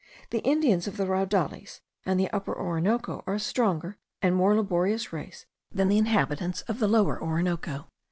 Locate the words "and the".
2.07-2.27